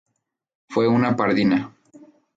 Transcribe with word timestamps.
Fue 0.69 0.87
una 0.89 1.15
pardina. 1.15 1.71